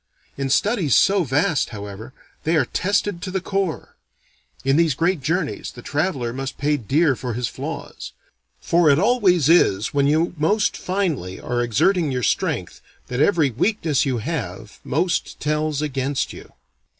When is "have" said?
14.17-14.79